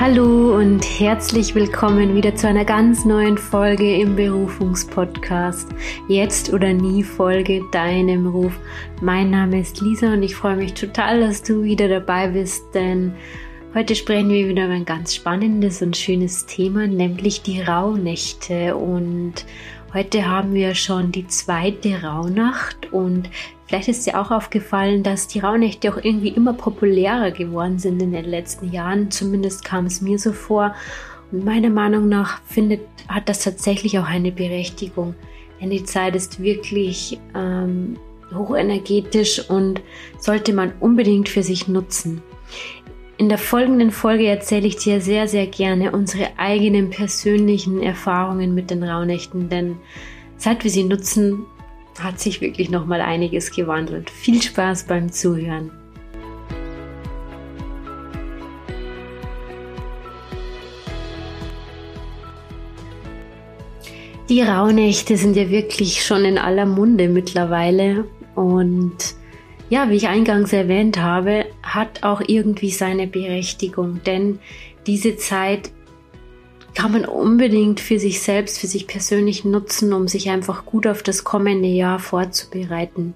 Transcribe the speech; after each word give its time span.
Hallo 0.00 0.56
und 0.56 0.84
herzlich 1.00 1.56
willkommen 1.56 2.14
wieder 2.14 2.32
zu 2.36 2.46
einer 2.46 2.64
ganz 2.64 3.04
neuen 3.04 3.36
Folge 3.36 3.96
im 3.96 4.14
Berufungspodcast. 4.14 5.70
Jetzt 6.06 6.52
oder 6.52 6.72
nie 6.72 7.02
Folge 7.02 7.64
deinem 7.72 8.28
Ruf. 8.28 8.52
Mein 9.02 9.30
Name 9.30 9.58
ist 9.58 9.80
Lisa 9.80 10.12
und 10.12 10.22
ich 10.22 10.36
freue 10.36 10.54
mich 10.54 10.74
total, 10.74 11.18
dass 11.18 11.42
du 11.42 11.64
wieder 11.64 11.88
dabei 11.88 12.28
bist, 12.28 12.62
denn 12.74 13.12
heute 13.74 13.96
sprechen 13.96 14.30
wir 14.30 14.46
wieder 14.46 14.66
über 14.66 14.74
ein 14.74 14.84
ganz 14.84 15.16
spannendes 15.16 15.82
und 15.82 15.96
schönes 15.96 16.46
Thema, 16.46 16.86
nämlich 16.86 17.42
die 17.42 17.60
Rauhnächte. 17.60 18.76
Und 18.76 19.46
heute 19.92 20.28
haben 20.28 20.54
wir 20.54 20.76
schon 20.76 21.10
die 21.10 21.26
zweite 21.26 22.04
Rauhnacht 22.04 22.92
und 22.92 23.30
Vielleicht 23.68 23.88
ist 23.88 24.06
dir 24.06 24.18
auch 24.18 24.30
aufgefallen, 24.30 25.02
dass 25.02 25.28
die 25.28 25.40
Rauhnächte 25.40 25.92
auch 25.92 25.98
irgendwie 26.02 26.30
immer 26.30 26.54
populärer 26.54 27.30
geworden 27.32 27.78
sind 27.78 28.00
in 28.00 28.12
den 28.12 28.24
letzten 28.24 28.72
Jahren. 28.72 29.10
Zumindest 29.10 29.62
kam 29.62 29.84
es 29.84 30.00
mir 30.00 30.18
so 30.18 30.32
vor. 30.32 30.74
Und 31.30 31.44
meiner 31.44 31.68
Meinung 31.68 32.08
nach 32.08 32.40
findet, 32.46 32.80
hat 33.08 33.28
das 33.28 33.44
tatsächlich 33.44 33.98
auch 33.98 34.06
eine 34.06 34.32
Berechtigung. 34.32 35.14
Denn 35.60 35.68
die 35.68 35.84
Zeit 35.84 36.16
ist 36.16 36.42
wirklich 36.42 37.20
ähm, 37.34 37.98
hochenergetisch 38.34 39.50
und 39.50 39.82
sollte 40.18 40.54
man 40.54 40.72
unbedingt 40.80 41.28
für 41.28 41.42
sich 41.42 41.68
nutzen. 41.68 42.22
In 43.18 43.28
der 43.28 43.36
folgenden 43.36 43.90
Folge 43.90 44.28
erzähle 44.28 44.66
ich 44.66 44.76
dir 44.76 45.02
sehr, 45.02 45.28
sehr 45.28 45.46
gerne 45.46 45.92
unsere 45.92 46.38
eigenen 46.38 46.88
persönlichen 46.88 47.82
Erfahrungen 47.82 48.54
mit 48.54 48.70
den 48.70 48.82
Rauhnächten, 48.82 49.50
denn 49.50 49.76
seit 50.38 50.64
wir 50.64 50.70
sie 50.70 50.84
nutzen, 50.84 51.44
hat 52.02 52.20
sich 52.20 52.40
wirklich 52.40 52.70
noch 52.70 52.86
mal 52.86 53.00
einiges 53.00 53.50
gewandelt. 53.50 54.10
Viel 54.10 54.42
Spaß 54.42 54.84
beim 54.84 55.12
Zuhören. 55.12 55.70
Die 64.28 64.42
Rauhnächte 64.42 65.16
sind 65.16 65.36
ja 65.36 65.48
wirklich 65.48 66.04
schon 66.04 66.26
in 66.26 66.36
aller 66.36 66.66
Munde 66.66 67.08
mittlerweile 67.08 68.04
und 68.34 69.14
ja, 69.70 69.88
wie 69.90 69.96
ich 69.96 70.08
eingangs 70.08 70.52
erwähnt 70.52 71.00
habe, 71.00 71.46
hat 71.62 72.02
auch 72.02 72.22
irgendwie 72.26 72.70
seine 72.70 73.06
Berechtigung, 73.06 74.00
denn 74.04 74.38
diese 74.86 75.16
Zeit 75.16 75.70
kann 76.78 76.92
man 76.92 77.06
unbedingt 77.06 77.80
für 77.80 77.98
sich 77.98 78.20
selbst, 78.20 78.60
für 78.60 78.68
sich 78.68 78.86
persönlich 78.86 79.44
nutzen, 79.44 79.92
um 79.92 80.06
sich 80.06 80.30
einfach 80.30 80.64
gut 80.64 80.86
auf 80.86 81.02
das 81.02 81.24
kommende 81.24 81.66
Jahr 81.66 81.98
vorzubereiten. 81.98 83.14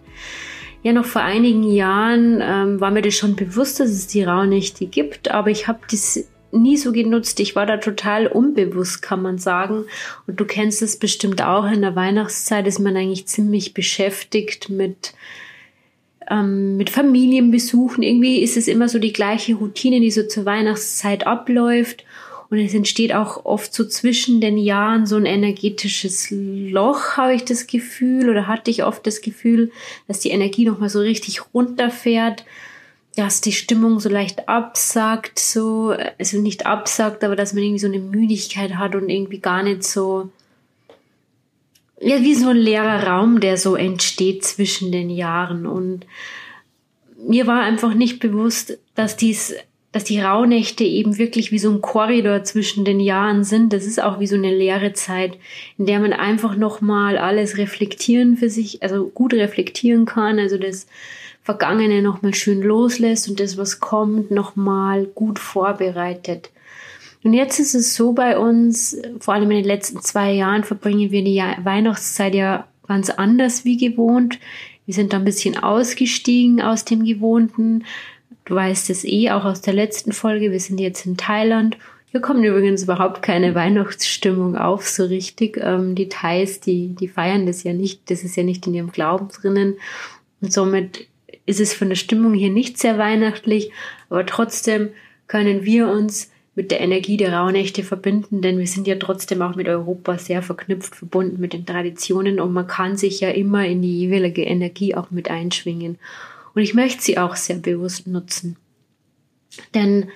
Ja, 0.83 0.93
noch 0.93 1.05
vor 1.05 1.23
einigen 1.23 1.63
Jahren 1.63 2.41
ähm, 2.43 2.81
war 2.81 2.91
mir 2.91 3.03
das 3.03 3.15
schon 3.15 3.37
bewusst, 3.37 3.79
dass 3.79 3.91
es 3.91 4.09
die 4.09 4.25
Rauhnächte 4.25 4.87
gibt, 4.87 5.31
aber 5.31 5.51
ich 5.51 5.69
habe 5.69 5.79
das 5.89 6.25
nie 6.51 6.77
so 6.77 6.91
genutzt. 6.91 7.39
Ich 7.39 7.55
war 7.55 7.65
da 7.65 7.77
total 7.77 8.27
unbewusst, 8.27 9.01
kann 9.01 9.23
man 9.23 9.39
sagen. 9.39 9.85
Und 10.27 10.41
du 10.41 10.45
kennst 10.45 10.83
es 10.83 10.99
bestimmt 10.99 11.41
auch. 11.41 11.65
In 11.71 11.83
der 11.83 11.95
Weihnachtszeit 11.95 12.67
ist 12.67 12.81
man 12.81 12.97
eigentlich 12.97 13.29
ziemlich 13.29 13.75
beschäftigt 13.75 14.71
mit 14.71 15.15
ähm, 16.29 16.77
mit 16.77 16.91
Familienbesuchen. 16.91 18.03
Irgendwie 18.03 18.43
ist 18.43 18.57
es 18.57 18.67
immer 18.67 18.89
so 18.89 18.99
die 18.99 19.13
gleiche 19.13 19.55
Routine, 19.55 20.01
die 20.01 20.11
so 20.11 20.25
zur 20.25 20.47
Weihnachtszeit 20.47 21.29
abläuft. 21.29 22.05
Und 22.53 22.59
es 22.59 22.75
entsteht 22.75 23.15
auch 23.15 23.47
oft 23.47 23.73
so 23.73 23.87
zwischen 23.87 24.43
den 24.43 24.59
Jahren 24.59 25.07
so 25.07 25.17
ein 25.17 25.25
energetisches 25.25 26.29
Loch, 26.31 27.17
habe 27.17 27.33
ich 27.33 27.47
das 27.47 27.67
Gefühl, 27.67 28.29
oder 28.29 28.47
hatte 28.47 28.71
ich 28.71 28.85
oft 28.85 29.07
das 29.07 29.23
Gefühl, 29.23 29.73
dass 30.07 30.21
die 30.21 30.33
Energie 30.33 30.67
nochmal 30.67 30.91
so 30.91 31.01
richtig 31.01 31.55
runterfährt, 31.55 32.45
dass 33.17 33.41
die 33.41 33.53
Stimmung 33.53 34.01
so 34.01 34.11
leicht 34.11 34.51
absagt, 34.51 35.39
so, 35.39 35.97
also 36.19 36.43
nicht 36.43 36.67
absagt, 36.67 37.25
aber 37.25 37.37
dass 37.37 37.55
man 37.55 37.63
irgendwie 37.63 37.79
so 37.79 37.87
eine 37.87 38.01
Müdigkeit 38.01 38.75
hat 38.75 38.95
und 38.97 39.09
irgendwie 39.09 39.39
gar 39.39 39.63
nicht 39.63 39.83
so, 39.83 40.29
ja, 42.03 42.21
wie 42.21 42.35
so 42.35 42.51
ein 42.51 42.59
leerer 42.59 43.07
Raum, 43.07 43.41
der 43.41 43.57
so 43.57 43.77
entsteht 43.77 44.45
zwischen 44.45 44.93
den 44.93 45.09
Jahren. 45.09 45.65
Und 45.65 46.05
mir 47.17 47.47
war 47.47 47.63
einfach 47.63 47.95
nicht 47.95 48.21
bewusst, 48.21 48.77
dass 48.95 49.17
dies 49.17 49.55
dass 49.93 50.05
die 50.05 50.21
Rauhnächte 50.21 50.85
eben 50.85 51.19
wirklich 51.19 51.53
wie 51.53 51.59
so 51.59 51.71
ein 51.71 51.83
Korridor 51.83 52.45
zwischen 52.45 52.85
den 52.85 52.99
Jahren 52.99 53.45
sind. 53.45 53.75
Das 53.75 53.85
ist 53.85 54.03
auch 54.03 54.21
wie 54.21 54.27
so 54.27 54.37
eine 54.37 54.55
leere 54.55 54.95
Zeit, 54.95 55.39
in 55.77 55.85
der 55.85 56.01
man 56.01 56.15
einfach 56.15 56.57
nochmal 56.57 57.19
alles 57.19 57.59
reflektieren 57.59 58.39
für 58.39 58.49
sich, 58.49 58.83
also 58.83 59.07
gut 59.09 59.35
reflektieren 59.35 60.07
kann, 60.07 60.39
also 60.39 60.57
das 60.57 60.87
Vergangene 61.43 62.03
nochmal 62.03 62.35
schön 62.35 62.63
loslässt 62.63 63.29
und 63.29 63.39
das, 63.39 63.59
was 63.59 63.81
kommt, 63.81 64.31
nochmal 64.31 65.07
gut 65.07 65.39
vorbereitet. 65.39 66.51
Und 67.25 67.35
jetzt 67.35 67.61
ist 67.61 67.75
es 67.75 67.95
so 67.95 68.13
bei 68.13 68.39
uns, 68.39 68.97
vor 69.21 69.35
allem 69.35 69.51
in 69.51 69.59
den 69.59 69.67
letzten 69.67 70.01
zwei 70.01 70.33
Jahren 70.33 70.65
verbringen 70.65 71.11
wir 71.11 71.23
die 71.23 71.43
Weihnachtszeit 71.63 72.35
ja 72.35 72.67
ganz 72.89 73.11
anders 73.11 73.65
wie 73.65 73.77
gewohnt. 73.77 74.39
Wir 74.87 74.95
sind 74.95 75.13
da 75.13 75.19
ein 75.19 75.25
bisschen 75.25 75.57
ausgestiegen 75.59 76.61
aus 76.61 76.85
dem 76.85 77.05
Gewohnten, 77.05 77.85
Du 78.45 78.55
weißt 78.55 78.91
es 78.91 79.05
eh 79.05 79.31
auch 79.31 79.45
aus 79.45 79.61
der 79.61 79.75
letzten 79.75 80.13
Folge. 80.13 80.51
Wir 80.51 80.61
sind 80.61 80.81
jetzt 80.81 81.07
in 81.07 81.17
Thailand. 81.17 81.77
Hier 82.11 82.21
kommt 82.21 82.45
übrigens 82.45 82.83
überhaupt 82.83 83.23
keine 83.23 83.55
Weihnachtsstimmung 83.55 84.57
auf, 84.57 84.87
so 84.89 85.05
richtig. 85.05 85.59
Ähm, 85.59 85.95
die 85.95 86.09
Thais, 86.09 86.61
die, 86.61 86.89
die 86.89 87.09
feiern 87.09 87.47
das 87.47 87.63
ja 87.63 87.73
nicht. 87.73 88.11
Das 88.11 88.25
ist 88.25 88.37
ja 88.37 88.43
nicht 88.43 88.67
in 88.67 88.75
ihrem 88.75 88.93
Glauben 88.93 89.29
drinnen. 89.29 89.77
Und 90.41 90.53
somit 90.53 91.07
ist 91.47 91.61
es 91.61 91.73
von 91.73 91.89
der 91.89 91.97
Stimmung 91.97 92.35
hier 92.35 92.51
nicht 92.51 92.79
sehr 92.79 92.99
weihnachtlich. 92.99 93.71
Aber 94.11 94.27
trotzdem 94.27 94.91
können 95.27 95.65
wir 95.65 95.89
uns 95.89 96.31
mit 96.55 96.71
der 96.71 96.81
Energie 96.81 97.17
der 97.17 97.33
Rauhnächte 97.33 97.83
verbinden, 97.83 98.43
denn 98.43 98.59
wir 98.59 98.67
sind 98.67 98.87
ja 98.87 98.97
trotzdem 98.97 99.41
auch 99.41 99.57
mit 99.57 99.69
Europa 99.69 100.19
sehr 100.19 100.43
verknüpft, 100.43 100.95
verbunden 100.95 101.41
mit 101.41 101.55
den 101.55 101.65
Traditionen 101.65 102.41
und 102.41 102.53
man 102.53 102.67
kann 102.67 102.99
sich 102.99 103.21
ja 103.21 103.31
immer 103.31 103.65
in 103.65 103.81
die 103.81 104.01
jeweilige 104.01 104.43
Energie 104.43 104.95
auch 104.95 105.11
mit 105.11 105.31
einschwingen. 105.31 105.99
Und 106.55 106.63
ich 106.63 106.75
möchte 106.75 107.03
sie 107.03 107.19
auch 107.19 107.37
sehr 107.37 107.57
bewusst 107.57 108.07
nutzen. 108.07 108.57
Denn 109.75 110.11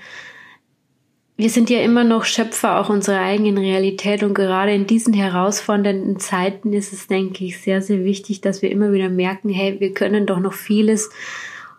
wir 1.39 1.51
sind 1.51 1.69
ja 1.69 1.81
immer 1.81 2.03
noch 2.03 2.25
Schöpfer 2.25 2.81
auch 2.81 2.89
unserer 2.89 3.21
eigenen 3.21 3.59
Realität 3.59 4.23
und 4.23 4.33
gerade 4.33 4.73
in 4.73 4.87
diesen 4.87 5.13
herausfordernden 5.13 6.19
Zeiten 6.19 6.73
ist 6.73 6.95
es, 6.95 7.09
denke 7.09 7.45
ich, 7.45 7.61
sehr, 7.61 7.83
sehr 7.83 8.05
wichtig, 8.05 8.41
dass 8.41 8.63
wir 8.63 8.71
immer 8.71 8.91
wieder 8.93 9.11
merken, 9.11 9.51
hey, 9.51 9.79
wir 9.79 9.93
können 9.93 10.25
doch 10.25 10.41
noch 10.41 10.55
vieles 10.55 11.11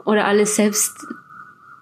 oder 0.06 0.26
alles 0.26 0.56
selbst, 0.56 0.96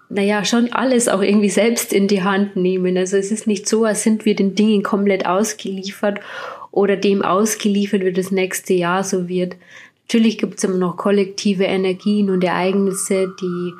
naja, 0.08 0.42
schon 0.46 0.72
alles 0.72 1.08
auch 1.08 1.20
irgendwie 1.20 1.50
selbst 1.50 1.92
in 1.92 2.08
die 2.08 2.22
Hand 2.22 2.56
nehmen. 2.56 2.96
Also 2.96 3.18
es 3.18 3.30
ist 3.30 3.46
nicht 3.46 3.68
so, 3.68 3.84
als 3.84 4.02
sind 4.02 4.24
wir 4.24 4.34
den 4.34 4.54
Dingen 4.54 4.82
komplett 4.82 5.26
ausgeliefert 5.26 6.20
oder 6.70 6.96
dem 6.96 7.20
ausgeliefert, 7.20 8.04
wie 8.04 8.12
das 8.12 8.30
nächste 8.30 8.72
Jahr 8.72 9.04
so 9.04 9.28
wird. 9.28 9.56
Natürlich 10.08 10.38
gibt 10.38 10.58
es 10.58 10.64
immer 10.64 10.78
noch 10.78 10.96
kollektive 10.96 11.64
Energien 11.64 12.30
und 12.30 12.44
Ereignisse, 12.44 13.34
die 13.40 13.72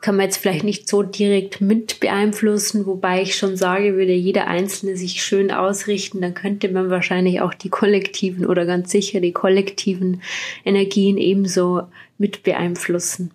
kann 0.00 0.16
man 0.16 0.26
jetzt 0.26 0.36
vielleicht 0.36 0.64
nicht 0.64 0.88
so 0.88 1.02
direkt 1.02 1.60
mit 1.60 2.00
beeinflussen, 2.00 2.86
wobei 2.86 3.22
ich 3.22 3.36
schon 3.36 3.56
sage, 3.56 3.96
würde 3.96 4.12
jeder 4.12 4.46
Einzelne 4.46 4.96
sich 4.96 5.22
schön 5.22 5.50
ausrichten, 5.50 6.20
dann 6.20 6.34
könnte 6.34 6.68
man 6.68 6.90
wahrscheinlich 6.90 7.40
auch 7.40 7.54
die 7.54 7.70
kollektiven 7.70 8.46
oder 8.46 8.66
ganz 8.66 8.90
sicher 8.90 9.20
die 9.20 9.32
kollektiven 9.32 10.22
Energien 10.64 11.16
ebenso 11.16 11.82
mit 12.18 12.42
beeinflussen. 12.42 13.30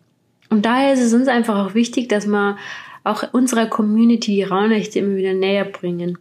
Und 0.49 0.65
daher 0.65 0.93
ist 0.93 1.01
es 1.01 1.13
uns 1.13 1.27
einfach 1.27 1.65
auch 1.65 1.75
wichtig, 1.75 2.09
dass 2.09 2.27
wir 2.27 2.57
auch 3.03 3.23
unserer 3.33 3.67
Community 3.67 4.35
die 4.35 4.43
Raunächte 4.43 4.99
immer 4.99 5.15
wieder 5.15 5.33
näher 5.33 5.65
bringen. 5.65 6.17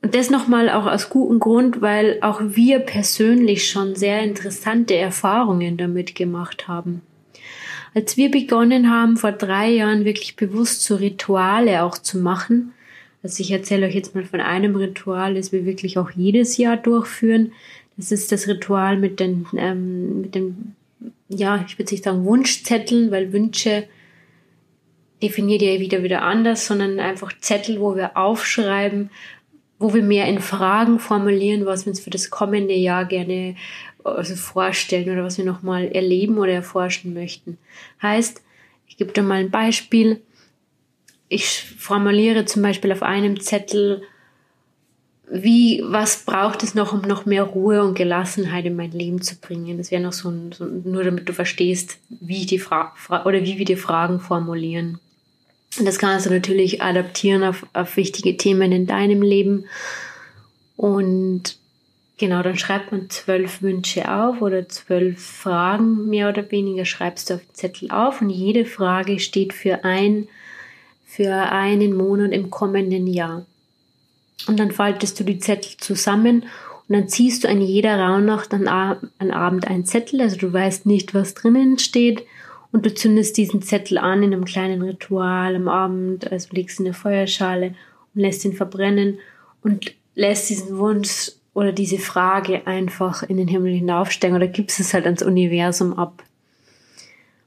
Und 0.00 0.14
das 0.14 0.30
nochmal 0.30 0.70
auch 0.70 0.86
aus 0.86 1.10
gutem 1.10 1.40
Grund, 1.40 1.80
weil 1.80 2.18
auch 2.22 2.40
wir 2.42 2.78
persönlich 2.78 3.68
schon 3.68 3.96
sehr 3.96 4.22
interessante 4.22 4.94
Erfahrungen 4.96 5.76
damit 5.76 6.14
gemacht 6.14 6.68
haben. 6.68 7.02
Als 7.94 8.16
wir 8.16 8.30
begonnen 8.30 8.90
haben, 8.90 9.16
vor 9.16 9.32
drei 9.32 9.70
Jahren 9.70 10.04
wirklich 10.04 10.36
bewusst 10.36 10.84
so 10.84 10.96
Rituale 10.96 11.82
auch 11.82 11.98
zu 11.98 12.18
machen, 12.18 12.72
also 13.22 13.42
ich 13.42 13.50
erzähle 13.50 13.86
euch 13.86 13.94
jetzt 13.94 14.14
mal 14.14 14.24
von 14.24 14.40
einem 14.40 14.76
Ritual, 14.76 15.34
das 15.34 15.50
wir 15.50 15.64
wirklich 15.64 15.98
auch 15.98 16.10
jedes 16.10 16.56
Jahr 16.56 16.76
durchführen. 16.76 17.52
Das 17.96 18.12
ist 18.12 18.30
das 18.30 18.46
Ritual 18.46 18.96
mit 18.96 19.18
den, 19.18 19.46
ähm, 19.56 20.20
mit 20.22 20.34
den, 20.34 20.76
ja, 21.28 21.64
ich 21.66 21.78
würde 21.78 21.92
nicht 21.92 22.04
sagen 22.04 22.24
Wunschzetteln, 22.24 23.10
weil 23.10 23.32
Wünsche 23.32 23.88
definiert 25.20 25.62
ihr 25.62 25.80
wieder 25.80 26.04
wieder 26.04 26.22
anders, 26.22 26.66
sondern 26.66 27.00
einfach 27.00 27.32
Zettel, 27.40 27.80
wo 27.80 27.96
wir 27.96 28.16
aufschreiben, 28.16 29.10
wo 29.78 29.94
wir 29.94 30.02
mehr 30.02 30.26
in 30.26 30.40
Fragen 30.40 30.98
formulieren, 30.98 31.66
was 31.66 31.86
wir 31.86 31.90
uns 31.90 32.00
für 32.00 32.10
das 32.10 32.30
kommende 32.30 32.74
Jahr 32.74 33.04
gerne 33.04 33.54
also 34.04 34.34
vorstellen 34.36 35.10
oder 35.10 35.24
was 35.24 35.38
wir 35.38 35.44
nochmal 35.44 35.88
erleben 35.88 36.38
oder 36.38 36.52
erforschen 36.52 37.14
möchten. 37.14 37.58
Heißt, 38.02 38.42
ich 38.86 38.96
gebe 38.96 39.12
dir 39.12 39.22
mal 39.22 39.40
ein 39.40 39.50
Beispiel. 39.50 40.20
Ich 41.28 41.62
formuliere 41.78 42.44
zum 42.44 42.62
Beispiel 42.62 42.92
auf 42.92 43.02
einem 43.02 43.40
Zettel, 43.40 44.02
wie, 45.30 45.82
was 45.84 46.24
braucht 46.24 46.62
es 46.62 46.74
noch, 46.74 46.94
um 46.94 47.02
noch 47.02 47.26
mehr 47.26 47.42
Ruhe 47.42 47.84
und 47.84 47.94
Gelassenheit 47.94 48.64
in 48.64 48.76
mein 48.76 48.92
Leben 48.92 49.20
zu 49.20 49.36
bringen? 49.36 49.76
Das 49.76 49.90
wäre 49.90 50.02
noch 50.02 50.14
so, 50.14 50.30
ein, 50.30 50.52
so 50.52 50.64
nur 50.64 51.04
damit 51.04 51.28
du 51.28 51.34
verstehst, 51.34 51.98
wie 52.08 52.46
die 52.46 52.58
Fra 52.58 52.94
oder 53.24 53.42
wie 53.42 53.58
wir 53.58 53.66
die 53.66 53.76
Fragen 53.76 54.20
formulieren. 54.20 55.00
Das 55.84 55.98
kannst 55.98 56.26
du 56.26 56.30
natürlich 56.30 56.82
adaptieren 56.82 57.42
auf, 57.44 57.66
auf 57.72 57.96
wichtige 57.96 58.36
Themen 58.36 58.72
in 58.72 58.86
deinem 58.86 59.22
Leben. 59.22 59.66
Und 60.76 61.56
genau, 62.18 62.42
dann 62.42 62.58
schreibt 62.58 62.92
man 62.92 63.10
zwölf 63.10 63.62
Wünsche 63.62 64.12
auf 64.12 64.40
oder 64.42 64.68
zwölf 64.68 65.22
Fragen, 65.24 66.08
mehr 66.08 66.28
oder 66.28 66.50
weniger, 66.50 66.84
schreibst 66.84 67.30
du 67.30 67.34
auf 67.34 67.40
den 67.40 67.54
Zettel 67.54 67.90
auf. 67.90 68.20
Und 68.20 68.30
jede 68.30 68.64
Frage 68.64 69.18
steht 69.18 69.52
für 69.52 69.84
ein, 69.84 70.28
für 71.06 71.32
einen 71.32 71.96
Monat 71.96 72.32
im 72.32 72.50
kommenden 72.50 73.06
Jahr. 73.06 73.46
Und 74.46 74.58
dann 74.58 74.70
faltest 74.70 75.18
du 75.18 75.24
die 75.24 75.38
Zettel 75.38 75.76
zusammen 75.78 76.44
und 76.88 76.94
dann 76.94 77.08
ziehst 77.08 77.44
du 77.44 77.48
an 77.48 77.60
jeder 77.60 77.98
Rauhnacht 77.98 78.54
an, 78.54 78.66
an 78.66 79.30
Abend 79.30 79.68
einen 79.68 79.84
Zettel, 79.84 80.22
also 80.22 80.36
du 80.36 80.52
weißt 80.52 80.86
nicht, 80.86 81.12
was 81.12 81.34
drinnen 81.34 81.78
steht. 81.78 82.24
Und 82.70 82.84
du 82.84 82.94
zündest 82.94 83.36
diesen 83.36 83.62
Zettel 83.62 83.98
an 83.98 84.22
in 84.22 84.32
einem 84.32 84.44
kleinen 84.44 84.82
Ritual 84.82 85.56
am 85.56 85.68
Abend, 85.68 86.30
also 86.30 86.48
legst 86.52 86.78
ihn 86.78 86.86
in 86.86 86.88
eine 86.88 86.94
Feuerschale 86.94 87.74
und 88.14 88.20
lässt 88.20 88.44
ihn 88.44 88.52
verbrennen 88.52 89.18
und 89.62 89.94
lässt 90.14 90.50
diesen 90.50 90.76
Wunsch 90.76 91.32
oder 91.54 91.72
diese 91.72 91.98
Frage 91.98 92.66
einfach 92.66 93.22
in 93.22 93.36
den 93.36 93.48
Himmel 93.48 93.72
hinaufsteigen 93.72 94.36
oder 94.36 94.48
gibst 94.48 94.80
es 94.80 94.92
halt 94.94 95.06
ans 95.06 95.22
Universum 95.22 95.98
ab. 95.98 96.22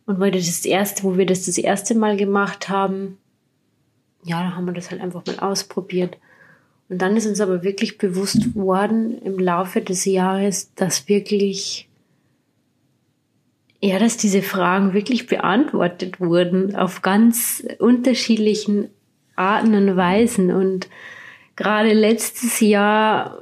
Und 0.05 0.19
weil 0.19 0.31
das, 0.31 0.45
das 0.45 0.65
erste, 0.65 1.03
wo 1.03 1.17
wir 1.17 1.25
das 1.25 1.45
das 1.45 1.57
erste 1.57 1.95
Mal 1.95 2.17
gemacht 2.17 2.67
haben, 2.67 3.17
ja, 4.23 4.41
da 4.41 4.55
haben 4.55 4.65
wir 4.65 4.73
das 4.73 4.91
halt 4.91 5.01
einfach 5.01 5.25
mal 5.25 5.39
ausprobiert. 5.39 6.17
Und 6.89 7.01
dann 7.01 7.15
ist 7.15 7.25
uns 7.25 7.39
aber 7.39 7.63
wirklich 7.63 7.97
bewusst 7.97 8.53
worden 8.55 9.21
im 9.21 9.39
Laufe 9.39 9.81
des 9.81 10.03
Jahres, 10.05 10.73
dass 10.75 11.07
wirklich, 11.07 11.87
ja, 13.81 13.97
dass 13.97 14.17
diese 14.17 14.41
Fragen 14.41 14.93
wirklich 14.93 15.27
beantwortet 15.27 16.19
wurden 16.19 16.75
auf 16.75 17.01
ganz 17.01 17.63
unterschiedlichen 17.79 18.89
Arten 19.35 19.73
und 19.73 19.97
Weisen. 19.97 20.51
Und 20.51 20.87
gerade 21.55 21.93
letztes 21.93 22.59
Jahr 22.59 23.39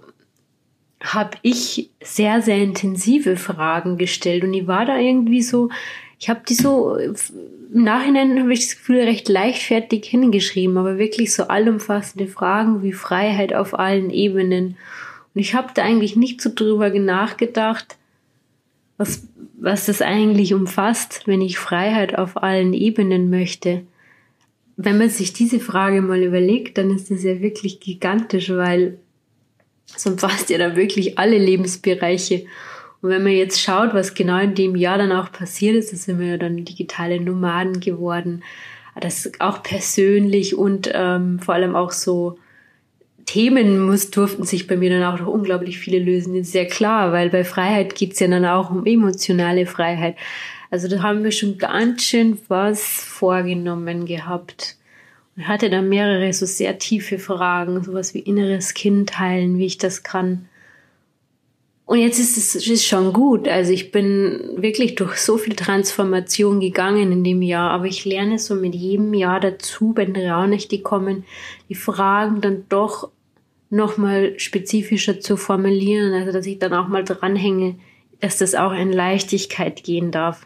habe 1.01 1.37
ich 1.41 1.89
sehr, 2.01 2.41
sehr 2.41 2.57
intensive 2.57 3.35
Fragen 3.37 3.97
gestellt 3.97 4.43
und 4.43 4.53
ich 4.53 4.67
war 4.67 4.85
da 4.85 4.97
irgendwie 4.97 5.41
so, 5.41 5.69
ich 6.19 6.29
habe 6.29 6.41
die 6.47 6.53
so 6.53 6.97
im 6.97 7.83
Nachhinein 7.83 8.39
habe 8.39 8.53
ich 8.53 8.67
das 8.67 8.77
Gefühl 8.77 9.01
recht 9.01 9.29
leichtfertig 9.29 10.05
hingeschrieben, 10.05 10.77
aber 10.77 10.97
wirklich 10.97 11.33
so 11.33 11.43
allumfassende 11.43 12.27
Fragen 12.27 12.81
wie 12.81 12.93
Freiheit 12.93 13.53
auf 13.53 13.77
allen 13.77 14.09
Ebenen. 14.09 14.77
Und 15.33 15.41
ich 15.41 15.53
habe 15.53 15.69
da 15.73 15.83
eigentlich 15.83 16.15
nicht 16.15 16.41
so 16.41 16.49
drüber 16.53 16.89
nachgedacht, 16.89 17.97
was, 18.97 19.27
was 19.61 19.85
das 19.85 20.01
eigentlich 20.01 20.53
umfasst, 20.53 21.23
wenn 21.25 21.41
ich 21.41 21.57
Freiheit 21.57 22.17
auf 22.17 22.41
allen 22.41 22.73
Ebenen 22.73 23.29
möchte. 23.29 23.81
Wenn 24.77 24.97
man 24.97 25.09
sich 25.09 25.33
diese 25.33 25.59
Frage 25.59 26.01
mal 26.01 26.23
überlegt, 26.23 26.77
dann 26.77 26.91
ist 26.91 27.11
das 27.11 27.23
ja 27.23 27.41
wirklich 27.41 27.79
gigantisch, 27.81 28.49
weil 28.49 28.97
es 29.93 30.05
umfasst 30.05 30.49
ja 30.49 30.57
da 30.57 30.75
wirklich 30.75 31.19
alle 31.19 31.37
Lebensbereiche. 31.37 32.45
Und 33.01 33.09
wenn 33.09 33.23
man 33.23 33.33
jetzt 33.33 33.61
schaut, 33.61 33.93
was 33.93 34.13
genau 34.13 34.39
in 34.39 34.55
dem 34.55 34.75
Jahr 34.75 34.97
dann 34.97 35.11
auch 35.11 35.31
passiert 35.31 35.75
ist, 35.75 35.91
da 35.91 35.97
sind 35.97 36.19
wir 36.19 36.27
ja 36.27 36.37
dann 36.37 36.63
digitale 36.63 37.19
Nomaden 37.19 37.79
geworden. 37.81 38.43
Das 38.99 39.31
auch 39.39 39.63
persönlich 39.63 40.57
und 40.57 40.89
ähm, 40.93 41.39
vor 41.39 41.53
allem 41.53 41.75
auch 41.75 41.91
so 41.91 42.37
Themen 43.29 43.79
muss, 43.79 44.09
durften 44.09 44.43
sich 44.43 44.65
bei 44.65 44.75
mir 44.75 44.89
dann 44.89 45.03
auch 45.03 45.19
noch 45.19 45.27
unglaublich 45.27 45.77
viele 45.77 45.99
lösen. 45.99 46.33
ist 46.33 46.51
sehr 46.51 46.65
klar, 46.65 47.11
weil 47.11 47.29
bei 47.29 47.43
Freiheit 47.43 47.93
geht's 47.93 48.19
ja 48.19 48.27
dann 48.27 48.43
auch 48.43 48.71
um 48.71 48.87
emotionale 48.87 49.67
Freiheit. 49.67 50.15
Also 50.71 50.87
da 50.87 51.03
haben 51.03 51.23
wir 51.23 51.31
schon 51.31 51.59
ganz 51.59 52.01
schön 52.01 52.39
was 52.47 52.81
vorgenommen 52.81 54.05
gehabt. 54.05 54.77
Und 55.37 55.47
hatte 55.47 55.69
dann 55.69 55.89
mehrere 55.89 56.33
so 56.33 56.47
sehr 56.47 56.79
tiefe 56.79 57.19
Fragen, 57.19 57.83
sowas 57.83 58.15
wie 58.15 58.19
inneres 58.19 58.73
Kind 58.73 59.19
heilen, 59.19 59.59
wie 59.59 59.67
ich 59.67 59.77
das 59.77 60.01
kann 60.01 60.49
und 61.89 61.97
jetzt 61.97 62.19
ist 62.19 62.37
es 62.37 62.67
ist 62.67 62.85
schon 62.85 63.13
gut. 63.13 63.47
Also 63.47 63.71
ich 63.71 63.91
bin 63.91 64.57
wirklich 64.57 64.93
durch 64.93 65.17
so 65.17 65.39
viel 65.39 65.55
Transformation 65.55 66.59
gegangen 66.59 67.11
in 67.11 67.23
dem 67.23 67.41
Jahr, 67.41 67.71
aber 67.71 67.85
ich 67.85 68.05
lerne 68.05 68.37
so 68.37 68.53
mit 68.53 68.75
jedem 68.75 69.15
Jahr 69.15 69.39
dazu, 69.39 69.93
wenn 69.95 70.15
Raunächte 70.15 70.83
kommen, 70.83 71.25
die 71.67 71.73
Fragen 71.73 72.41
dann 72.41 72.65
doch 72.69 73.09
nochmal 73.69 74.37
spezifischer 74.39 75.19
zu 75.19 75.37
formulieren, 75.37 76.13
also 76.13 76.31
dass 76.31 76.45
ich 76.45 76.59
dann 76.59 76.73
auch 76.73 76.87
mal 76.87 77.03
dranhänge, 77.03 77.75
dass 78.19 78.37
das 78.37 78.55
auch 78.55 78.73
in 78.73 78.91
Leichtigkeit 78.91 79.83
gehen 79.83 80.11
darf. 80.11 80.45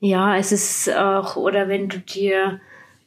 Ja, 0.00 0.36
es 0.36 0.52
ist 0.52 0.90
auch, 0.92 1.36
oder 1.36 1.68
wenn 1.68 1.88
du 1.88 1.98
dir 1.98 2.60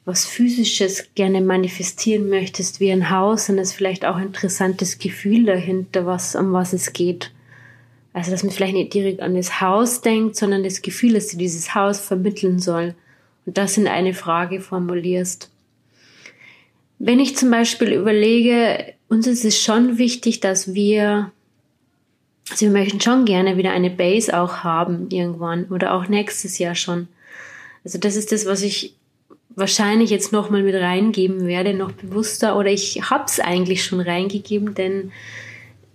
was 0.04 0.26
Physisches 0.26 1.10
gerne 1.16 1.42
manifestieren 1.42 2.30
möchtest, 2.30 2.80
wie 2.80 2.92
ein 2.92 3.10
Haus, 3.10 3.48
dann 3.48 3.58
ist 3.58 3.74
vielleicht 3.74 4.06
auch 4.06 4.16
ein 4.16 4.28
interessantes 4.28 5.00
Gefühl 5.00 5.46
dahinter, 5.46 6.06
was, 6.06 6.34
um 6.34 6.54
was 6.54 6.72
es 6.72 6.94
geht. 6.94 7.32
Also, 8.14 8.32
dass 8.32 8.42
man 8.42 8.54
vielleicht 8.54 8.74
nicht 8.74 8.94
direkt 8.94 9.20
an 9.20 9.36
das 9.36 9.60
Haus 9.60 10.02
denkt, 10.02 10.38
sondern 10.38 10.64
das 10.64 10.82
Gefühl, 10.82 11.14
dass 11.14 11.28
du 11.28 11.38
dieses 11.38 11.76
Haus 11.76 12.00
vermitteln 12.00 12.58
soll. 12.58 12.96
Und 13.46 13.58
das 13.58 13.78
in 13.78 13.88
eine 13.88 14.14
Frage 14.14 14.62
formulierst. 14.62 15.52
Wenn 17.00 17.20
ich 17.20 17.38
zum 17.38 17.52
Beispiel 17.52 17.94
überlege, 17.94 18.94
uns 19.08 19.28
ist 19.28 19.46
es 19.46 19.62
schon 19.62 19.98
wichtig, 19.98 20.40
dass 20.40 20.74
wir, 20.74 21.32
also 22.50 22.66
wir 22.66 22.72
möchten 22.72 23.00
schon 23.02 23.26
gerne 23.26 23.58
wieder 23.58 23.72
eine 23.72 23.90
Base 23.90 24.38
auch 24.38 24.58
haben 24.64 25.10
irgendwann 25.10 25.66
oder 25.66 25.94
auch 25.94 26.08
nächstes 26.08 26.58
Jahr 26.58 26.76
schon. 26.76 27.08
Also 27.84 28.00
das 28.00 28.16
ist 28.16 28.32
das, 28.32 28.46
was 28.46 28.64
ich 28.64 28.96
wahrscheinlich 29.58 30.12
jetzt 30.12 30.32
nochmal 30.32 30.64
mit 30.64 30.76
reingeben 30.76 31.48
werde, 31.48 31.74
noch 31.74 31.92
bewusster. 31.92 32.58
Oder 32.58 32.72
ich 32.72 33.10
habe 33.10 33.26
es 33.28 33.40
eigentlich 33.40 33.84
schon 33.84 34.00
reingegeben, 34.00 34.76
denn 34.76 35.12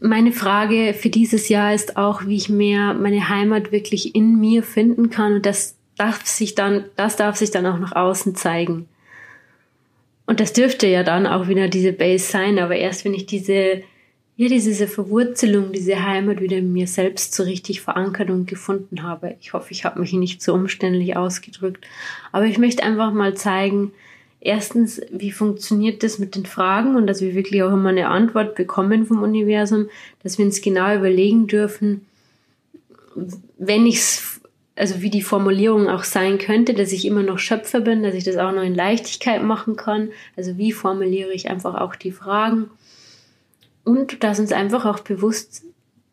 meine 0.00 0.32
Frage 0.32 0.94
für 0.94 1.10
dieses 1.10 1.48
Jahr 1.48 1.72
ist 1.72 1.96
auch, 1.96 2.26
wie 2.26 2.36
ich 2.36 2.48
mehr 2.48 2.92
meine 2.92 3.28
Heimat 3.28 3.70
wirklich 3.70 4.16
in 4.16 4.40
mir 4.40 4.64
finden 4.64 5.10
kann. 5.10 5.34
Und 5.34 5.46
das 5.46 5.76
darf 5.96 6.26
sich 6.26 6.56
dann, 6.56 6.84
das 6.96 7.16
darf 7.16 7.36
sich 7.36 7.52
dann 7.52 7.66
auch 7.66 7.78
nach 7.78 7.94
außen 7.94 8.34
zeigen. 8.34 8.88
Und 10.32 10.40
das 10.40 10.54
dürfte 10.54 10.86
ja 10.86 11.02
dann 11.02 11.26
auch 11.26 11.48
wieder 11.48 11.68
diese 11.68 11.92
Base 11.92 12.24
sein, 12.24 12.58
aber 12.58 12.74
erst 12.74 13.04
wenn 13.04 13.12
ich 13.12 13.26
diese 13.26 13.82
ja, 14.38 14.48
diese 14.48 14.86
Verwurzelung, 14.86 15.72
diese 15.72 16.02
Heimat 16.02 16.40
wieder 16.40 16.56
in 16.56 16.72
mir 16.72 16.86
selbst 16.86 17.34
so 17.34 17.42
richtig 17.42 17.82
verankert 17.82 18.30
und 18.30 18.46
gefunden 18.46 19.02
habe. 19.02 19.36
Ich 19.42 19.52
hoffe, 19.52 19.72
ich 19.72 19.84
habe 19.84 20.00
mich 20.00 20.14
nicht 20.14 20.40
so 20.40 20.54
umständlich 20.54 21.18
ausgedrückt. 21.18 21.86
Aber 22.32 22.46
ich 22.46 22.56
möchte 22.56 22.82
einfach 22.82 23.12
mal 23.12 23.34
zeigen, 23.34 23.92
erstens, 24.40 25.02
wie 25.10 25.32
funktioniert 25.32 26.02
das 26.02 26.18
mit 26.18 26.34
den 26.34 26.46
Fragen 26.46 26.96
und 26.96 27.06
dass 27.06 27.20
wir 27.20 27.34
wirklich 27.34 27.62
auch 27.62 27.72
immer 27.74 27.90
eine 27.90 28.08
Antwort 28.08 28.54
bekommen 28.54 29.04
vom 29.04 29.22
Universum, 29.22 29.90
dass 30.22 30.38
wir 30.38 30.46
uns 30.46 30.62
genau 30.62 30.96
überlegen 30.96 31.46
dürfen, 31.46 32.06
wenn 33.58 33.84
ich 33.84 33.96
es, 33.96 34.31
also 34.74 35.02
wie 35.02 35.10
die 35.10 35.22
Formulierung 35.22 35.88
auch 35.88 36.04
sein 36.04 36.38
könnte, 36.38 36.74
dass 36.74 36.92
ich 36.92 37.04
immer 37.04 37.22
noch 37.22 37.38
Schöpfer 37.38 37.80
bin, 37.80 38.02
dass 38.02 38.14
ich 38.14 38.24
das 38.24 38.36
auch 38.36 38.52
noch 38.52 38.62
in 38.62 38.74
Leichtigkeit 38.74 39.42
machen 39.42 39.76
kann. 39.76 40.10
Also 40.36 40.56
wie 40.56 40.72
formuliere 40.72 41.32
ich 41.32 41.50
einfach 41.50 41.74
auch 41.74 41.94
die 41.94 42.12
Fragen 42.12 42.70
und 43.84 44.22
dass 44.22 44.38
uns 44.38 44.52
einfach 44.52 44.86
auch 44.86 45.00
bewusst 45.00 45.64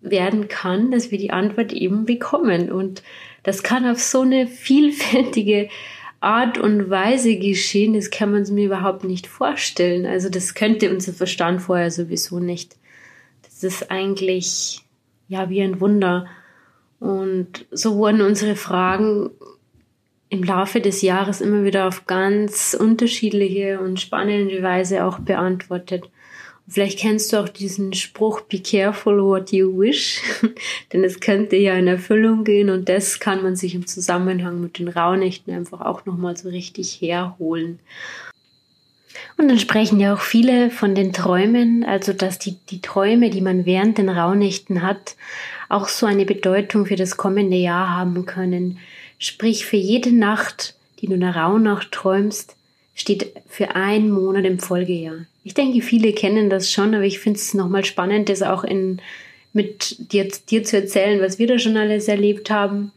werden 0.01 0.47
kann, 0.47 0.91
dass 0.91 1.11
wir 1.11 1.17
die 1.17 1.31
Antwort 1.31 1.73
eben 1.73 2.05
bekommen. 2.05 2.71
Und 2.71 3.03
das 3.43 3.63
kann 3.63 3.85
auf 3.85 3.99
so 3.99 4.21
eine 4.21 4.47
vielfältige 4.47 5.69
Art 6.21 6.57
und 6.57 6.89
Weise 6.89 7.37
geschehen, 7.37 7.93
das 7.93 8.11
kann 8.11 8.31
man 8.31 8.43
mir 8.53 8.65
überhaupt 8.65 9.05
nicht 9.05 9.27
vorstellen. 9.27 10.05
Also 10.05 10.29
das 10.29 10.53
könnte 10.53 10.91
unser 10.91 11.13
Verstand 11.13 11.61
vorher 11.61 11.91
sowieso 11.91 12.39
nicht. 12.39 12.75
Das 13.43 13.63
ist 13.63 13.89
eigentlich 13.89 14.81
ja 15.29 15.49
wie 15.49 15.61
ein 15.61 15.79
Wunder. 15.79 16.27
Und 16.99 17.65
so 17.71 17.95
wurden 17.95 18.21
unsere 18.21 18.55
Fragen 18.55 19.29
im 20.29 20.43
Laufe 20.43 20.79
des 20.79 21.01
Jahres 21.01 21.41
immer 21.41 21.63
wieder 21.63 21.87
auf 21.87 22.05
ganz 22.05 22.77
unterschiedliche 22.79 23.79
und 23.79 23.99
spannende 23.99 24.61
Weise 24.61 25.05
auch 25.05 25.19
beantwortet. 25.19 26.09
Vielleicht 26.67 26.99
kennst 26.99 27.33
du 27.33 27.37
auch 27.37 27.49
diesen 27.49 27.93
Spruch, 27.93 28.41
be 28.41 28.59
careful 28.59 29.23
what 29.23 29.51
you 29.51 29.75
wish, 29.79 30.21
denn 30.93 31.03
es 31.03 31.19
könnte 31.19 31.55
ja 31.55 31.73
in 31.73 31.87
Erfüllung 31.87 32.43
gehen 32.43 32.69
und 32.69 32.87
das 32.89 33.19
kann 33.19 33.41
man 33.41 33.55
sich 33.55 33.73
im 33.73 33.87
Zusammenhang 33.87 34.61
mit 34.61 34.77
den 34.77 34.87
Rauhnächten 34.87 35.51
einfach 35.51 35.81
auch 35.81 36.05
nochmal 36.05 36.37
so 36.37 36.49
richtig 36.49 37.01
herholen. 37.01 37.79
Und 39.39 39.47
dann 39.47 39.57
sprechen 39.57 40.01
ja 40.01 40.13
auch 40.13 40.19
viele 40.19 40.69
von 40.69 40.95
den 40.95 41.13
Träumen, 41.13 41.85
also 41.85 42.11
dass 42.11 42.39
die, 42.39 42.57
die 42.69 42.81
Träume, 42.81 43.29
die 43.29 43.39
man 43.39 43.65
während 43.65 43.97
den 43.97 44.09
Rauhnächten 44.09 44.81
hat, 44.81 45.15
auch 45.69 45.87
so 45.87 46.05
eine 46.05 46.25
Bedeutung 46.25 46.85
für 46.85 46.97
das 46.97 47.15
kommende 47.15 47.55
Jahr 47.55 47.89
haben 47.89 48.25
können. 48.25 48.79
Sprich, 49.17 49.65
für 49.65 49.77
jede 49.77 50.13
Nacht, 50.13 50.75
die 50.99 51.07
du 51.07 51.13
in 51.13 51.21
der 51.21 51.37
Rauhnacht 51.37 51.93
träumst, 51.93 52.57
steht 52.95 53.31
für 53.47 53.77
einen 53.77 54.11
Monat 54.11 54.43
im 54.43 54.59
Folgejahr. 54.59 55.25
Ich 55.45 55.53
denke, 55.53 55.81
viele 55.81 56.11
kennen 56.11 56.49
das 56.49 56.69
schon, 56.69 56.93
aber 56.93 57.05
ich 57.05 57.19
finde 57.19 57.39
es 57.39 57.53
nochmal 57.53 57.85
spannend, 57.85 58.27
das 58.27 58.41
auch 58.41 58.65
in, 58.65 58.99
mit 59.53 60.11
dir, 60.11 60.27
dir 60.49 60.65
zu 60.65 60.75
erzählen, 60.75 61.21
was 61.21 61.39
wir 61.39 61.47
da 61.47 61.57
schon 61.59 61.77
alles 61.77 62.09
erlebt 62.09 62.51
haben. 62.51 62.91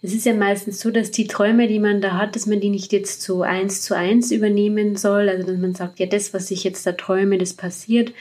Es 0.00 0.14
ist 0.14 0.26
ja 0.26 0.34
meistens 0.34 0.80
so, 0.80 0.92
dass 0.92 1.10
die 1.10 1.26
Träume, 1.26 1.66
die 1.66 1.80
man 1.80 2.00
da 2.00 2.12
hat, 2.12 2.36
dass 2.36 2.46
man 2.46 2.60
die 2.60 2.68
nicht 2.68 2.92
jetzt 2.92 3.20
so 3.20 3.42
eins 3.42 3.82
zu 3.82 3.96
eins 3.96 4.30
übernehmen 4.30 4.94
soll. 4.94 5.28
Also 5.28 5.44
dass 5.44 5.58
man 5.58 5.74
sagt, 5.74 5.98
ja, 5.98 6.06
das, 6.06 6.32
was 6.32 6.52
ich 6.52 6.62
jetzt 6.62 6.86
da 6.86 6.92
träume, 6.92 7.36
das 7.36 7.52
passiert, 7.52 8.12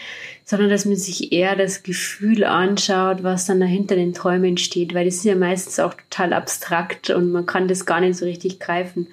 sondern 0.43 0.71
dass 0.71 0.85
man 0.85 0.95
sich 0.95 1.31
eher 1.31 1.55
das 1.55 1.83
Gefühl 1.83 2.43
anschaut, 2.45 3.21
was 3.21 3.45
dann 3.45 3.59
dahinter 3.59 3.95
den 3.95 4.13
Träumen 4.13 4.57
steht, 4.57 4.95
weil 4.95 5.05
das 5.05 5.15
ist 5.15 5.25
ja 5.25 5.35
meistens 5.35 5.79
auch 5.79 5.93
total 5.93 6.33
abstrakt 6.33 7.11
und 7.11 7.31
man 7.31 7.45
kann 7.45 7.67
das 7.67 7.85
gar 7.85 8.01
nicht 8.01 8.17
so 8.17 8.25
richtig 8.25 8.59
greifen. 8.59 9.07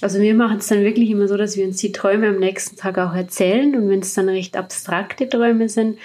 Also 0.00 0.20
wir 0.20 0.34
machen 0.34 0.58
es 0.58 0.66
dann 0.66 0.82
wirklich 0.82 1.10
immer 1.10 1.28
so, 1.28 1.36
dass 1.36 1.56
wir 1.56 1.66
uns 1.66 1.76
die 1.76 1.92
Träume 1.92 2.28
am 2.28 2.38
nächsten 2.38 2.76
Tag 2.76 2.98
auch 2.98 3.14
erzählen 3.14 3.76
und 3.76 3.88
wenn 3.88 4.00
es 4.00 4.14
dann 4.14 4.28
recht 4.28 4.56
abstrakte 4.56 5.28
Träume 5.28 5.68
sind, 5.68 5.98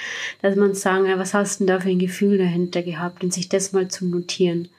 dass 0.44 0.56
man 0.56 0.76
sagen, 0.76 1.08
ja, 1.08 1.18
was 1.18 1.34
hast 1.34 1.60
du 1.60 1.66
denn 1.66 1.76
da 1.76 1.80
für 1.80 1.90
ein 1.90 2.00
Gefühl 2.00 2.38
dahinter 2.38 2.84
gehabt 2.84 3.24
und 3.24 3.34
sich 3.34 3.50
das 3.50 3.72
mal 3.72 3.88
zu 3.88 4.06
notieren. 4.06 4.70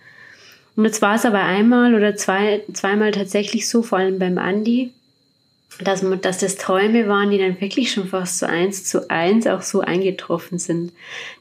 Und 0.77 0.85
jetzt 0.85 1.03
war 1.03 1.15
es 1.15 1.25
aber 1.25 1.41
einmal 1.41 1.95
oder 1.95 2.17
zwei, 2.17 2.63
zweimal 2.73 3.13
tatsächlich 3.13 3.69
so, 3.69 3.83
vor 3.83 3.99
allem 3.99 4.19
beim 4.19 4.39
Andi, 4.39 4.93
dass, 5.81 6.03
man, 6.03 6.21
dass 6.21 6.39
das 6.39 6.57
Träume 6.57 7.09
waren, 7.09 7.31
die 7.31 7.39
dann 7.39 7.61
wirklich 7.61 7.93
schon 7.93 8.09
fast 8.09 8.39
so 8.39 8.47
eins 8.47 8.85
zu 8.85 9.11
eins 9.11 9.47
auch 9.47 9.63
so 9.63 9.81
eingetroffen 9.81 10.59
sind. 10.59 10.93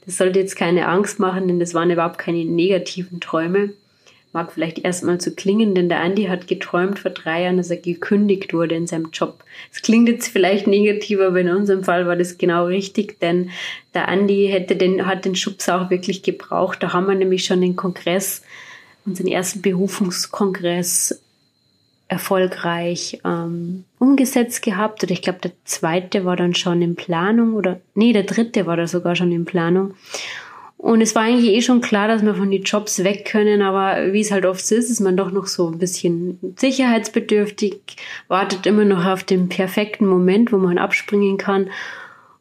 Das 0.06 0.18
sollte 0.18 0.40
jetzt 0.40 0.56
keine 0.56 0.88
Angst 0.88 1.20
machen, 1.20 1.48
denn 1.48 1.60
das 1.60 1.74
waren 1.74 1.92
überhaupt 1.92 2.18
keine 2.18 2.46
negativen 2.46 3.20
Träume. 3.20 3.74
Mag 4.32 4.52
vielleicht 4.52 4.80
erstmal 4.80 5.20
zu 5.20 5.36
klingen, 5.36 5.76
denn 5.76 5.90
der 5.90 6.00
Andi 6.00 6.24
hat 6.24 6.48
geträumt 6.48 6.98
vor 6.98 7.12
drei 7.12 7.44
Jahren, 7.44 7.58
dass 7.58 7.70
er 7.70 7.78
gekündigt 7.78 8.52
wurde 8.52 8.74
in 8.74 8.88
seinem 8.88 9.12
Job. 9.14 9.44
Es 9.72 9.84
klingt 9.84 10.10
jetzt 10.10 10.30
vielleicht 10.30 10.66
negativ, 10.66 11.20
aber 11.20 11.40
in 11.40 11.50
unserem 11.50 11.84
Fall 11.84 12.08
war 12.08 12.16
das 12.16 12.40
genau 12.40 12.66
richtig, 12.66 13.20
denn 13.20 13.52
der 13.94 14.08
Andi 14.08 14.48
hätte 14.52 14.76
den, 14.76 15.06
hat 15.06 15.26
den 15.26 15.36
Schubs 15.36 15.70
auch 15.70 15.92
wirklich 15.92 16.24
gebraucht. 16.24 16.82
Da 16.82 16.94
haben 16.94 17.06
wir 17.06 17.14
nämlich 17.14 17.46
schon 17.46 17.62
den 17.62 17.76
Kongress 17.76 18.42
unseren 19.06 19.28
ersten 19.28 19.62
Berufungskongress 19.62 21.22
erfolgreich 22.08 23.20
ähm, 23.26 23.86
umgesetzt 24.00 24.62
gehabt. 24.62 25.04
Oder 25.04 25.12
ich 25.12 25.22
glaube, 25.22 25.40
der 25.40 25.52
zweite 25.66 26.26
war 26.26 26.36
dann 26.36 26.54
schon 26.54 26.82
in 26.82 26.96
Planung 26.96 27.54
oder 27.54 27.80
nee, 27.96 28.14
der 28.14 28.24
dritte 28.24 28.66
war 28.66 28.78
da 28.78 28.88
sogar 28.88 29.16
schon 29.16 29.32
in 29.32 29.46
Planung. 29.46 29.96
Und 30.78 31.00
es 31.00 31.16
war 31.16 31.24
eigentlich 31.24 31.50
eh 31.50 31.62
schon 31.62 31.80
klar, 31.80 32.10
dass 32.10 32.24
wir 32.24 32.36
von 32.36 32.52
den 32.52 32.64
Jobs 32.64 33.06
weg 33.06 33.24
können, 33.24 33.62
aber 33.62 34.12
wie 34.12 34.20
es 34.20 34.32
halt 34.32 34.46
oft 34.46 34.60
ist, 34.60 34.90
ist 34.90 35.00
man 35.00 35.16
doch 35.16 35.32
noch 35.32 35.48
so 35.48 35.70
ein 35.70 35.78
bisschen 35.78 36.38
sicherheitsbedürftig, 36.58 37.80
wartet 38.28 38.66
immer 38.66 38.84
noch 38.84 39.06
auf 39.06 39.24
den 39.24 39.48
perfekten 39.48 40.06
Moment, 40.06 40.52
wo 40.52 40.58
man 40.58 40.78
abspringen 40.78 41.38
kann. 41.38 41.70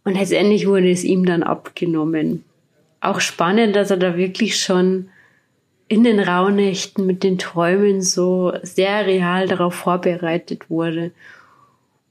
Und 0.02 0.14
letztendlich 0.14 0.66
wurde 0.66 0.90
es 0.90 1.04
ihm 1.04 1.24
dann 1.24 1.44
abgenommen. 1.44 2.42
Auch 3.00 3.20
spannend, 3.20 3.76
dass 3.76 3.92
er 3.92 3.96
da 3.96 4.16
wirklich 4.16 4.58
schon 4.58 5.08
in 5.92 6.04
den 6.04 6.20
Rauhnächten 6.20 7.04
mit 7.04 7.22
den 7.22 7.36
Träumen 7.36 8.00
so 8.00 8.54
sehr 8.62 9.04
real 9.04 9.46
darauf 9.46 9.74
vorbereitet 9.74 10.70
wurde. 10.70 11.12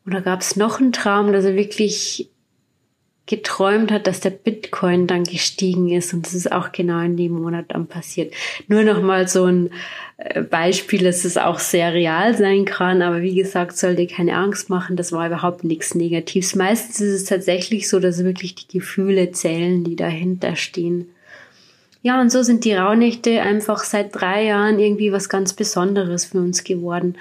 Und 0.05 0.13
da 0.13 0.19
gab 0.19 0.41
es 0.41 0.55
noch 0.55 0.79
einen 0.79 0.91
Traum, 0.91 1.33
dass 1.33 1.45
er 1.45 1.55
wirklich 1.55 2.29
geträumt 3.25 3.91
hat, 3.91 4.05
dass 4.05 4.19
der 4.19 4.29
Bitcoin 4.29 5.07
dann 5.07 5.23
gestiegen 5.23 5.89
ist 5.89 6.13
und 6.13 6.27
das 6.27 6.35
ist 6.35 6.51
auch 6.51 6.71
genau 6.71 6.99
in 6.99 7.17
dem 7.17 7.31
Monat 7.31 7.65
dann 7.69 7.87
passiert. 7.87 8.35
Nur 8.67 8.83
noch 8.83 9.01
mal 9.01 9.27
so 9.27 9.45
ein 9.45 9.71
äh, 10.17 10.41
Beispiel, 10.41 11.03
dass 11.03 11.25
es 11.25 11.37
auch 11.37 11.57
sehr 11.57 11.91
real 11.91 12.37
sein 12.37 12.65
kann, 12.65 13.01
aber 13.01 13.23
wie 13.23 13.33
gesagt, 13.33 13.75
sollte 13.75 14.05
keine 14.05 14.35
Angst 14.35 14.69
machen, 14.69 14.95
das 14.95 15.11
war 15.11 15.25
überhaupt 15.25 15.63
nichts 15.63 15.95
Negatives. 15.95 16.53
Meistens 16.53 17.01
ist 17.01 17.21
es 17.21 17.25
tatsächlich 17.25 17.89
so, 17.89 17.99
dass 17.99 18.23
wirklich 18.23 18.53
die 18.53 18.77
Gefühle 18.77 19.31
zählen, 19.31 19.83
die 19.83 19.95
dahinter 19.95 20.55
stehen. 20.55 21.07
Ja, 22.03 22.19
und 22.19 22.31
so 22.31 22.41
sind 22.41 22.65
die 22.65 22.73
Rauhnächte 22.73 23.41
einfach 23.41 23.83
seit 23.83 24.15
drei 24.15 24.45
Jahren 24.45 24.79
irgendwie 24.79 25.11
was 25.11 25.29
ganz 25.29 25.53
Besonderes 25.53 26.25
für 26.25 26.39
uns 26.39 26.63
geworden. 26.63 27.17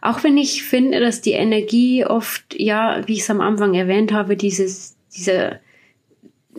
Auch 0.00 0.22
wenn 0.24 0.36
ich 0.36 0.62
finde, 0.64 1.00
dass 1.00 1.20
die 1.20 1.32
Energie 1.32 2.04
oft, 2.04 2.54
ja, 2.58 3.02
wie 3.06 3.14
ich 3.14 3.20
es 3.20 3.30
am 3.30 3.40
Anfang 3.40 3.74
erwähnt 3.74 4.12
habe, 4.12 4.36
dieses, 4.36 4.96
dieser, 5.14 5.60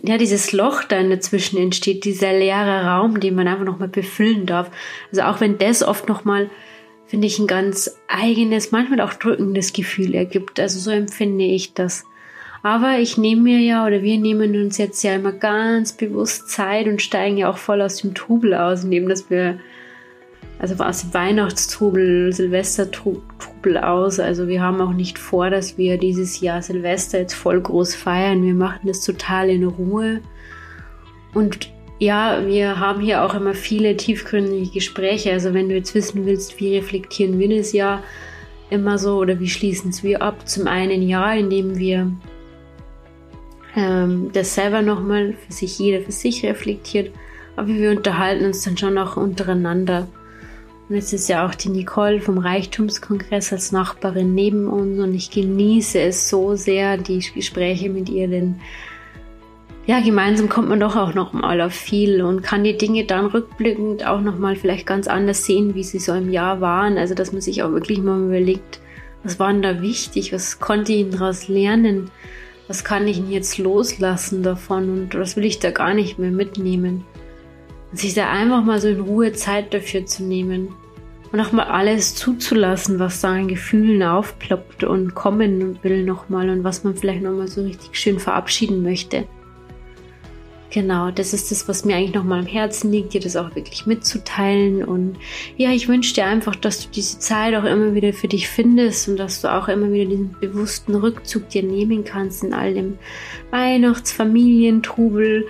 ja, 0.02 0.18
dieses 0.18 0.52
Loch 0.52 0.84
da 0.84 1.02
dazwischen 1.02 1.58
entsteht, 1.58 2.04
dieser 2.04 2.32
leere 2.32 2.84
Raum, 2.86 3.20
den 3.20 3.34
man 3.34 3.48
einfach 3.48 3.64
nochmal 3.64 3.88
befüllen 3.88 4.46
darf. 4.46 4.70
Also 5.10 5.22
auch 5.22 5.40
wenn 5.40 5.58
das 5.58 5.82
oft 5.82 6.08
nochmal, 6.08 6.50
finde 7.06 7.26
ich, 7.26 7.38
ein 7.38 7.46
ganz 7.46 7.98
eigenes, 8.08 8.72
manchmal 8.72 9.00
auch 9.00 9.14
drückendes 9.14 9.72
Gefühl 9.72 10.14
ergibt. 10.14 10.60
Also 10.60 10.78
so 10.78 10.90
empfinde 10.90 11.44
ich 11.44 11.74
das. 11.74 12.04
Aber 12.64 12.98
ich 12.98 13.18
nehme 13.18 13.42
mir 13.42 13.58
ja 13.58 13.86
oder 13.86 14.02
wir 14.02 14.18
nehmen 14.18 14.56
uns 14.56 14.78
jetzt 14.78 15.04
ja 15.04 15.14
immer 15.14 15.32
ganz 15.32 15.92
bewusst 15.92 16.48
Zeit 16.48 16.86
und 16.86 17.02
steigen 17.02 17.36
ja 17.36 17.50
auch 17.50 17.58
voll 17.58 17.82
aus 17.82 17.98
dem 17.98 18.14
Trubel 18.14 18.54
aus, 18.54 18.84
indem 18.84 19.06
dass 19.06 19.28
wir, 19.28 19.58
also 20.58 20.82
aus 20.82 21.02
dem 21.02 21.12
Weihnachtstrubel, 21.12 22.32
Silvestertrubel 22.32 23.76
aus. 23.76 24.18
Also 24.18 24.48
wir 24.48 24.62
haben 24.62 24.80
auch 24.80 24.94
nicht 24.94 25.18
vor, 25.18 25.50
dass 25.50 25.76
wir 25.76 25.98
dieses 25.98 26.40
Jahr 26.40 26.62
Silvester 26.62 27.18
jetzt 27.18 27.34
voll 27.34 27.60
groß 27.60 27.94
feiern. 27.94 28.42
Wir 28.42 28.54
machen 28.54 28.86
das 28.86 29.02
total 29.02 29.50
in 29.50 29.64
Ruhe. 29.64 30.22
Und 31.34 31.70
ja, 31.98 32.46
wir 32.46 32.80
haben 32.80 33.02
hier 33.02 33.24
auch 33.24 33.34
immer 33.34 33.52
viele 33.52 33.94
tiefgründige 33.98 34.70
Gespräche. 34.70 35.32
Also 35.32 35.52
wenn 35.52 35.68
du 35.68 35.74
jetzt 35.74 35.94
wissen 35.94 36.24
willst, 36.24 36.58
wie 36.60 36.78
reflektieren 36.78 37.38
wir 37.38 37.58
das 37.58 37.74
Jahr 37.74 38.02
immer 38.70 38.96
so 38.96 39.18
oder 39.18 39.38
wie 39.38 39.50
schließen 39.50 39.90
es 39.90 40.02
wir 40.02 40.22
ab? 40.22 40.48
Zum 40.48 40.66
einen 40.66 41.06
ja, 41.06 41.34
indem 41.34 41.76
wir 41.76 42.10
ähm, 43.76 44.30
das 44.32 44.54
selber 44.54 44.82
nochmal 44.82 45.34
für 45.46 45.52
sich, 45.52 45.78
jeder 45.78 46.04
für 46.04 46.12
sich 46.12 46.44
reflektiert. 46.44 47.12
Aber 47.56 47.68
wir 47.68 47.90
unterhalten 47.90 48.46
uns 48.46 48.62
dann 48.62 48.76
schon 48.76 48.98
auch 48.98 49.16
untereinander. 49.16 50.08
Und 50.88 50.96
jetzt 50.96 51.12
ist 51.12 51.28
ja 51.28 51.46
auch 51.46 51.54
die 51.54 51.70
Nicole 51.70 52.20
vom 52.20 52.38
Reichtumskongress 52.38 53.52
als 53.52 53.72
Nachbarin 53.72 54.34
neben 54.34 54.68
uns 54.68 54.98
und 54.98 55.14
ich 55.14 55.30
genieße 55.30 55.98
es 55.98 56.28
so 56.28 56.56
sehr, 56.56 56.98
die 56.98 57.20
Gespräche 57.34 57.88
mit 57.88 58.10
ihr, 58.10 58.28
denn 58.28 58.56
ja, 59.86 60.00
gemeinsam 60.00 60.48
kommt 60.48 60.68
man 60.68 60.80
doch 60.80 60.96
auch 60.96 61.14
noch 61.14 61.34
mal 61.34 61.60
auf 61.60 61.74
viel 61.74 62.22
und 62.22 62.42
kann 62.42 62.64
die 62.64 62.76
Dinge 62.76 63.04
dann 63.04 63.26
rückblickend 63.26 64.06
auch 64.06 64.22
noch 64.22 64.38
mal 64.38 64.56
vielleicht 64.56 64.86
ganz 64.86 65.06
anders 65.06 65.44
sehen, 65.44 65.74
wie 65.74 65.84
sie 65.84 65.98
so 65.98 66.12
im 66.14 66.30
Jahr 66.30 66.62
waren. 66.62 66.96
Also, 66.96 67.14
dass 67.14 67.32
man 67.32 67.42
sich 67.42 67.62
auch 67.62 67.70
wirklich 67.70 67.98
mal 67.98 68.24
überlegt, 68.24 68.80
was 69.24 69.38
war 69.38 69.52
denn 69.52 69.60
da 69.60 69.82
wichtig, 69.82 70.32
was 70.32 70.58
konnte 70.58 70.92
ich 70.92 71.10
daraus 71.10 71.48
lernen, 71.48 72.10
was 72.68 72.84
kann 72.84 73.06
ich 73.06 73.18
denn 73.18 73.30
jetzt 73.30 73.58
loslassen 73.58 74.42
davon 74.42 74.90
und 74.90 75.14
was 75.14 75.36
will 75.36 75.44
ich 75.44 75.58
da 75.58 75.70
gar 75.70 75.94
nicht 75.94 76.18
mehr 76.18 76.30
mitnehmen. 76.30 77.04
Und 77.90 77.98
sich 77.98 78.14
da 78.14 78.30
einfach 78.30 78.64
mal 78.64 78.80
so 78.80 78.88
in 78.88 79.00
Ruhe 79.00 79.32
Zeit 79.32 79.74
dafür 79.74 80.06
zu 80.06 80.24
nehmen 80.24 80.68
und 81.32 81.40
auch 81.40 81.52
mal 81.52 81.64
alles 81.64 82.14
zuzulassen, 82.14 82.98
was 82.98 83.20
da 83.20 83.32
an 83.32 83.48
Gefühlen 83.48 84.02
aufploppt 84.02 84.84
und 84.84 85.14
kommen 85.14 85.78
will 85.82 86.04
nochmal 86.04 86.48
und 86.48 86.64
was 86.64 86.84
man 86.84 86.96
vielleicht 86.96 87.22
nochmal 87.22 87.48
so 87.48 87.62
richtig 87.62 87.98
schön 87.98 88.18
verabschieden 88.18 88.82
möchte. 88.82 89.24
Genau, 90.74 91.12
das 91.12 91.32
ist 91.32 91.52
das, 91.52 91.68
was 91.68 91.84
mir 91.84 91.94
eigentlich 91.94 92.16
nochmal 92.16 92.40
am 92.40 92.46
Herzen 92.46 92.90
liegt, 92.90 93.14
dir 93.14 93.20
das 93.20 93.36
auch 93.36 93.54
wirklich 93.54 93.86
mitzuteilen. 93.86 94.82
Und 94.82 95.18
ja, 95.56 95.70
ich 95.70 95.86
wünsche 95.86 96.14
dir 96.14 96.26
einfach, 96.26 96.56
dass 96.56 96.80
du 96.80 96.88
diese 96.90 97.20
Zeit 97.20 97.54
auch 97.54 97.62
immer 97.62 97.94
wieder 97.94 98.12
für 98.12 98.26
dich 98.26 98.48
findest 98.48 99.06
und 99.06 99.16
dass 99.16 99.40
du 99.40 99.54
auch 99.54 99.68
immer 99.68 99.92
wieder 99.92 100.10
diesen 100.10 100.34
bewussten 100.40 100.96
Rückzug 100.96 101.48
dir 101.48 101.62
nehmen 101.62 102.02
kannst 102.02 102.42
in 102.42 102.52
all 102.52 102.74
dem 102.74 102.98
Weihnachtsfamilientrubel. 103.52 105.46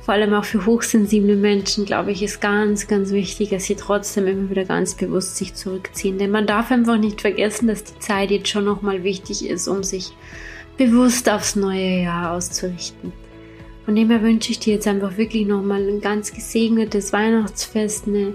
Vor 0.00 0.14
allem 0.14 0.32
auch 0.32 0.46
für 0.46 0.64
hochsensible 0.64 1.36
Menschen, 1.36 1.84
glaube 1.84 2.12
ich, 2.12 2.22
ist 2.22 2.40
ganz, 2.40 2.86
ganz 2.86 3.10
wichtig, 3.10 3.50
dass 3.50 3.64
sie 3.64 3.74
trotzdem 3.74 4.26
immer 4.26 4.48
wieder 4.48 4.64
ganz 4.64 4.94
bewusst 4.94 5.36
sich 5.36 5.52
zurückziehen. 5.52 6.16
Denn 6.16 6.30
man 6.30 6.46
darf 6.46 6.70
einfach 6.70 6.96
nicht 6.96 7.20
vergessen, 7.20 7.66
dass 7.66 7.84
die 7.84 7.98
Zeit 7.98 8.30
jetzt 8.30 8.48
schon 8.48 8.64
nochmal 8.64 9.04
wichtig 9.04 9.46
ist, 9.46 9.68
um 9.68 9.82
sich 9.82 10.12
bewusst 10.78 11.28
aufs 11.28 11.54
neue 11.54 12.00
Jahr 12.00 12.32
auszurichten. 12.32 13.12
Von 13.84 13.96
dem 13.96 14.10
her 14.10 14.22
wünsche 14.22 14.50
ich 14.50 14.58
dir 14.58 14.74
jetzt 14.74 14.86
einfach 14.86 15.16
wirklich 15.16 15.46
nochmal 15.46 15.86
ein 15.86 16.00
ganz 16.00 16.32
gesegnetes 16.32 17.12
Weihnachtsfest, 17.12 18.06
eine 18.06 18.34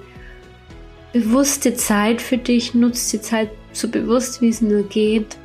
bewusste 1.13 1.73
Zeit 1.73 2.21
für 2.21 2.37
dich. 2.37 2.75
Nutze 2.75 3.17
die 3.17 3.23
Zeit 3.23 3.49
so 3.73 3.87
bewusst, 3.87 4.41
wie 4.41 4.49
es 4.49 4.61
nur 4.61 4.83
geht. 4.83 5.37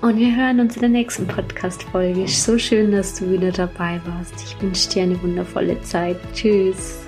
Und 0.00 0.16
wir 0.18 0.34
hören 0.34 0.60
uns 0.60 0.76
in 0.76 0.80
der 0.80 0.90
nächsten 0.90 1.26
Podcast-Folge. 1.26 2.28
So 2.28 2.56
schön, 2.56 2.92
dass 2.92 3.18
du 3.18 3.30
wieder 3.30 3.50
dabei 3.50 4.00
warst. 4.06 4.34
Ich 4.44 4.62
wünsche 4.62 4.88
dir 4.90 5.02
eine 5.02 5.20
wundervolle 5.22 5.80
Zeit. 5.82 6.16
Tschüss. 6.32 7.07